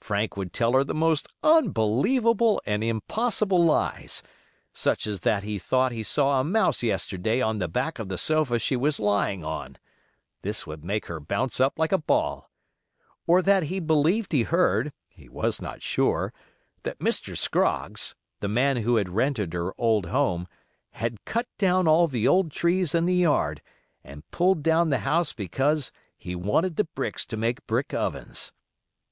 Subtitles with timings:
[0.00, 4.20] Frank would tell her the most unbelievable and impossible lies:
[4.72, 8.18] such as that he thought he saw a mouse yesterday on the back of the
[8.18, 9.76] sofa she was lying on
[10.42, 12.50] (this would make her bounce up like a ball),
[13.28, 17.38] or that he believed he heard—he was not sure—that Mr.
[17.38, 20.48] Scroggs (the man who had rented her old home)
[20.94, 23.62] had cut down all the old trees in the yard,
[24.02, 28.52] and pulled down the house because he wanted the bricks to make brick ovens.